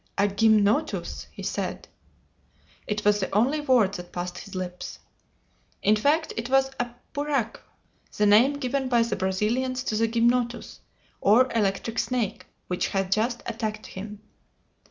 [0.17, 1.87] "A gymnotus!" he said.
[2.87, 4.97] It was the only word that passed his lips.
[5.83, 7.59] In fact, it was a "puraque,"
[8.17, 10.79] the name given by the Brazilians to the gymnotus,
[11.21, 14.23] or electric snake, which had just attacked him.